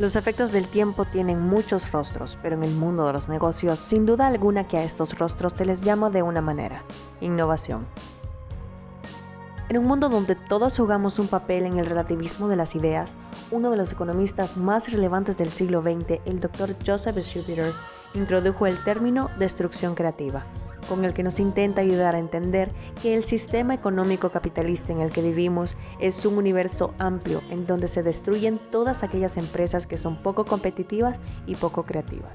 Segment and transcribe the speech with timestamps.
[0.00, 4.06] Los efectos del tiempo tienen muchos rostros, pero en el mundo de los negocios, sin
[4.06, 6.82] duda alguna que a estos rostros se les llama de una manera,
[7.20, 7.86] innovación.
[9.68, 13.14] En un mundo donde todos jugamos un papel en el relativismo de las ideas,
[13.50, 16.76] uno de los economistas más relevantes del siglo XX, el Dr.
[16.84, 17.70] Joseph Schumpeter,
[18.14, 20.42] introdujo el término destrucción creativa
[20.88, 22.70] con el que nos intenta ayudar a entender
[23.02, 27.88] que el sistema económico capitalista en el que vivimos es un universo amplio en donde
[27.88, 32.32] se destruyen todas aquellas empresas que son poco competitivas y poco creativas.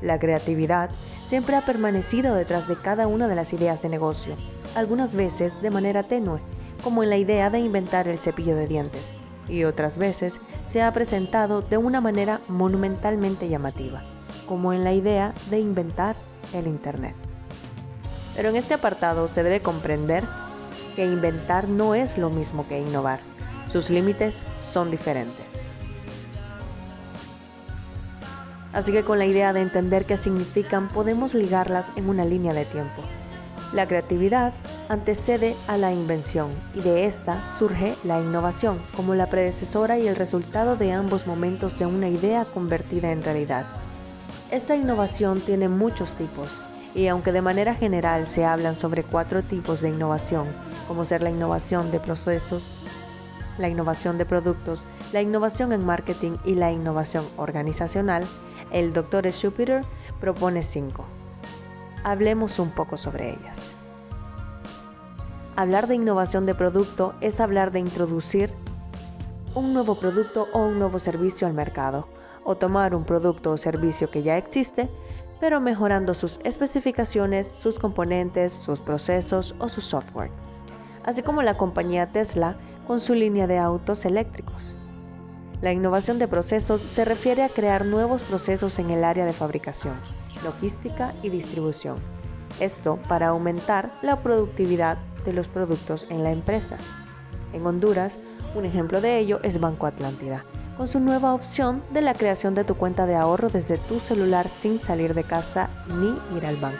[0.00, 0.90] La creatividad
[1.26, 4.34] siempre ha permanecido detrás de cada una de las ideas de negocio,
[4.76, 6.40] algunas veces de manera tenue,
[6.82, 9.12] como en la idea de inventar el cepillo de dientes,
[9.48, 14.02] y otras veces se ha presentado de una manera monumentalmente llamativa,
[14.46, 16.16] como en la idea de inventar
[16.54, 17.27] el Internet.
[18.38, 20.22] Pero en este apartado se debe comprender
[20.94, 23.18] que inventar no es lo mismo que innovar.
[23.66, 25.44] Sus límites son diferentes.
[28.72, 32.64] Así que con la idea de entender qué significan podemos ligarlas en una línea de
[32.64, 33.02] tiempo.
[33.72, 34.52] La creatividad
[34.88, 40.14] antecede a la invención y de esta surge la innovación como la predecesora y el
[40.14, 43.66] resultado de ambos momentos de una idea convertida en realidad.
[44.52, 46.60] Esta innovación tiene muchos tipos
[46.98, 50.48] y aunque de manera general se hablan sobre cuatro tipos de innovación,
[50.88, 52.66] como ser la innovación de procesos,
[53.56, 58.24] la innovación de productos, la innovación en marketing y la innovación organizacional,
[58.72, 59.30] el Dr.
[59.30, 59.82] Schumpeter
[60.20, 61.04] propone cinco.
[62.02, 63.70] Hablemos un poco sobre ellas.
[65.54, 68.52] Hablar de innovación de producto es hablar de introducir
[69.54, 72.08] un nuevo producto o un nuevo servicio al mercado,
[72.42, 74.88] o tomar un producto o servicio que ya existe
[75.40, 80.30] pero mejorando sus especificaciones, sus componentes, sus procesos o su software,
[81.04, 84.74] así como la compañía Tesla con su línea de autos eléctricos.
[85.60, 89.94] La innovación de procesos se refiere a crear nuevos procesos en el área de fabricación,
[90.44, 91.96] logística y distribución.
[92.60, 96.76] Esto para aumentar la productividad de los productos en la empresa.
[97.52, 98.18] En Honduras,
[98.54, 100.44] un ejemplo de ello es Banco Atlántida,
[100.78, 104.48] con su nueva opción de la creación de tu cuenta de ahorro desde tu celular
[104.48, 106.78] sin salir de casa ni ir al banco.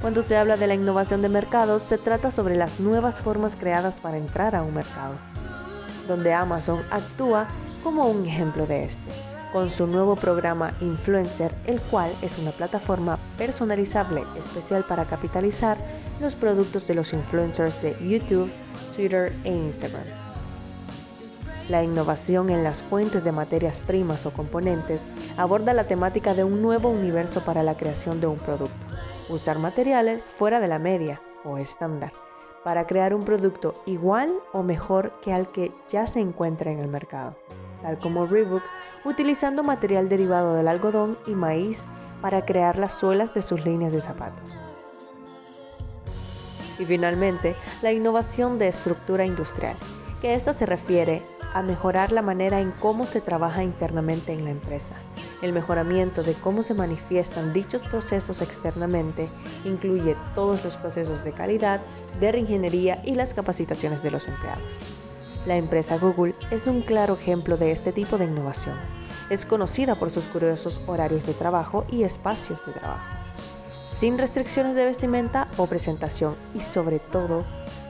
[0.00, 3.98] Cuando se habla de la innovación de mercados, se trata sobre las nuevas formas creadas
[3.98, 5.14] para entrar a un mercado,
[6.06, 7.48] donde Amazon actúa
[7.82, 9.10] como un ejemplo de este,
[9.52, 15.76] con su nuevo programa Influencer, el cual es una plataforma personalizable especial para capitalizar
[16.20, 18.52] los productos de los influencers de YouTube,
[18.94, 20.25] Twitter e Instagram.
[21.68, 25.02] La innovación en las fuentes de materias primas o componentes
[25.36, 28.76] aborda la temática de un nuevo universo para la creación de un producto.
[29.28, 32.12] Usar materiales fuera de la media o estándar
[32.62, 36.88] para crear un producto igual o mejor que al que ya se encuentra en el
[36.88, 37.36] mercado,
[37.82, 38.62] tal como Reebok
[39.04, 41.84] utilizando material derivado del algodón y maíz
[42.20, 44.50] para crear las suelas de sus líneas de zapatos.
[46.78, 49.76] Y finalmente, la innovación de estructura industrial,
[50.20, 51.22] que esto se refiere
[51.56, 54.94] a mejorar la manera en cómo se trabaja internamente en la empresa.
[55.40, 59.30] El mejoramiento de cómo se manifiestan dichos procesos externamente
[59.64, 61.80] incluye todos los procesos de calidad,
[62.20, 64.62] de reingeniería y las capacitaciones de los empleados.
[65.46, 68.76] La empresa Google es un claro ejemplo de este tipo de innovación.
[69.30, 73.16] Es conocida por sus curiosos horarios de trabajo y espacios de trabajo
[73.98, 77.44] sin restricciones de vestimenta o presentación y sobre todo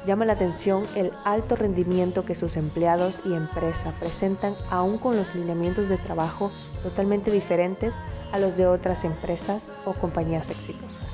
[0.07, 5.35] llama la atención el alto rendimiento que sus empleados y empresa presentan aún con los
[5.35, 6.51] lineamientos de trabajo
[6.83, 7.93] totalmente diferentes
[8.33, 11.05] a los de otras empresas o compañías exitosas.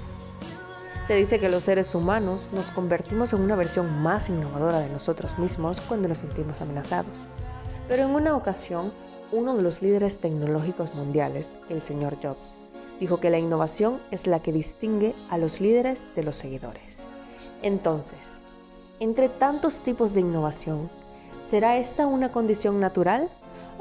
[1.07, 5.39] Se dice que los seres humanos nos convertimos en una versión más innovadora de nosotros
[5.39, 7.13] mismos cuando nos sentimos amenazados.
[7.89, 8.93] Pero en una ocasión,
[9.33, 12.55] uno de los líderes tecnológicos mundiales, el señor Jobs,
[13.01, 16.83] dijo que la innovación es la que distingue a los líderes de los seguidores.
[17.63, 18.42] Entonces,
[19.03, 20.89] entre tantos tipos de innovación,
[21.51, 23.29] ¿será esta una condición natural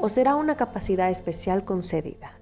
[0.00, 2.41] o será una capacidad especial concedida?